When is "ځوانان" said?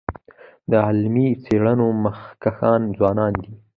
2.97-3.33